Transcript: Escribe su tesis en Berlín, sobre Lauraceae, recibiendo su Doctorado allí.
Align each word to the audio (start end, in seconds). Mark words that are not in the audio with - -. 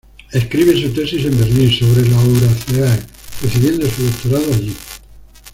Escribe 0.33 0.73
su 0.81 0.91
tesis 0.95 1.25
en 1.27 1.37
Berlín, 1.39 1.71
sobre 1.71 2.09
Lauraceae, 2.09 3.03
recibiendo 3.43 3.87
su 3.87 4.03
Doctorado 4.09 4.51
allí. 4.55 4.73